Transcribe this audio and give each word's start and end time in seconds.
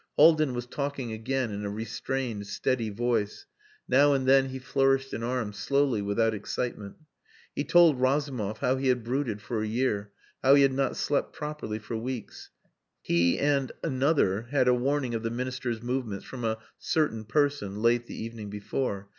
Haldin 0.17 0.55
was 0.55 0.65
talking 0.65 1.11
again 1.13 1.51
in 1.51 1.63
a 1.63 1.69
restrained, 1.69 2.47
steady 2.47 2.89
voice. 2.89 3.45
Now 3.87 4.13
and 4.13 4.27
then 4.27 4.47
he 4.49 4.57
flourished 4.57 5.13
an 5.13 5.21
arm, 5.21 5.53
slowly, 5.53 6.01
without 6.01 6.33
excitement. 6.33 6.95
He 7.53 7.63
told 7.63 8.01
Razumov 8.01 8.57
how 8.57 8.77
he 8.77 8.87
had 8.87 9.03
brooded 9.03 9.43
for 9.43 9.61
a 9.61 9.67
year; 9.67 10.11
how 10.41 10.55
he 10.55 10.63
had 10.63 10.73
not 10.73 10.97
slept 10.97 11.33
properly 11.33 11.77
for 11.77 11.95
weeks. 11.97 12.49
He 13.03 13.37
and 13.37 13.71
"Another" 13.83 14.47
had 14.49 14.67
a 14.67 14.73
warning 14.73 15.13
of 15.13 15.21
the 15.21 15.29
Minister's 15.29 15.83
movements 15.83 16.25
from 16.25 16.43
"a 16.45 16.57
certain 16.79 17.23
person" 17.23 17.79
late 17.83 18.07
the 18.07 18.19
evening 18.19 18.49
before. 18.49 19.07